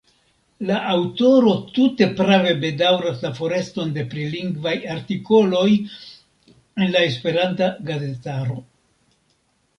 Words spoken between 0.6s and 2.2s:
La aŭtoro tute